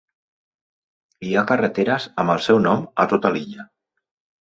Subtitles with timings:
[1.27, 3.73] Hi ha carreteres amb el seu nom a tota l'illa.